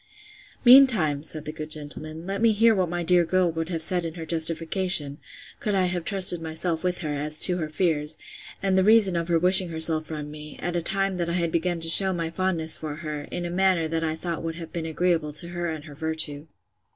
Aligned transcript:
Meantime, 0.65 1.21
said 1.21 1.45
the 1.45 1.51
good 1.51 1.69
gentleman, 1.69 2.25
let 2.25 2.41
me 2.41 2.53
hear 2.53 2.73
what 2.73 2.89
my 2.89 3.03
dear 3.03 3.23
girl 3.23 3.51
would 3.51 3.69
have 3.69 3.83
said 3.83 4.03
in 4.03 4.15
her 4.15 4.25
justification, 4.25 5.19
could 5.59 5.75
I 5.75 5.85
have 5.85 6.03
trusted 6.05 6.41
myself 6.41 6.83
with 6.83 6.97
her, 7.01 7.13
as 7.13 7.39
to 7.41 7.57
her 7.57 7.69
fears, 7.69 8.17
and 8.63 8.75
the 8.75 8.83
reason 8.83 9.15
of 9.15 9.27
her 9.27 9.37
wishing 9.37 9.69
herself 9.69 10.07
from 10.07 10.31
me, 10.31 10.57
at 10.59 10.75
a 10.75 10.81
time 10.81 11.17
that 11.17 11.29
I 11.29 11.33
had 11.33 11.51
begun 11.51 11.81
to 11.81 11.87
shew 11.87 12.13
my 12.13 12.31
fondness 12.31 12.77
for 12.77 12.95
her, 12.95 13.25
in 13.29 13.45
a 13.45 13.51
manner 13.51 13.87
that 13.89 14.03
I 14.03 14.15
thought 14.15 14.41
would 14.41 14.55
have 14.55 14.73
been 14.73 14.87
agreeable 14.87 15.33
to 15.33 15.49
her 15.49 15.69
and 15.69 15.85
virtue. 15.85 16.47